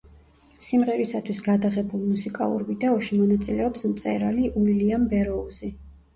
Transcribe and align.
სიმღერისათვის 0.67 1.41
გადაღებულ 1.47 2.01
მუსიკალურ 2.13 2.65
ვიდეოში 2.71 3.21
მონაწილეობს 3.21 3.87
მწერალი 3.93 4.51
უილიამ 4.65 5.07
ბეროუზი. 5.15 5.73